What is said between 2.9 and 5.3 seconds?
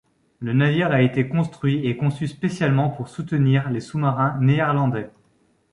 soutenir les sous-marins néerlandais.